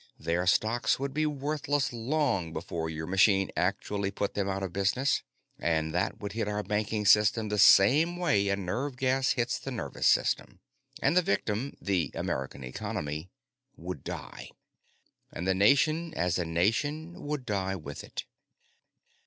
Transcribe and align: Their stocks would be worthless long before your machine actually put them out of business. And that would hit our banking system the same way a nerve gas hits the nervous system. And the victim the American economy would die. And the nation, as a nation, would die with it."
Their 0.17 0.47
stocks 0.47 0.97
would 0.97 1.13
be 1.13 1.27
worthless 1.27 1.93
long 1.93 2.53
before 2.53 2.89
your 2.89 3.05
machine 3.05 3.51
actually 3.55 4.09
put 4.09 4.33
them 4.33 4.49
out 4.49 4.63
of 4.63 4.73
business. 4.73 5.21
And 5.59 5.93
that 5.93 6.19
would 6.19 6.31
hit 6.31 6.47
our 6.47 6.63
banking 6.63 7.05
system 7.05 7.49
the 7.49 7.59
same 7.59 8.17
way 8.17 8.49
a 8.49 8.55
nerve 8.55 8.97
gas 8.97 9.33
hits 9.33 9.59
the 9.59 9.69
nervous 9.69 10.07
system. 10.07 10.59
And 11.03 11.15
the 11.15 11.21
victim 11.21 11.77
the 11.79 12.09
American 12.15 12.63
economy 12.63 13.29
would 13.77 14.03
die. 14.03 14.49
And 15.31 15.47
the 15.47 15.53
nation, 15.53 16.15
as 16.15 16.39
a 16.39 16.45
nation, 16.45 17.21
would 17.23 17.45
die 17.45 17.75
with 17.75 18.03
it." 18.03 18.25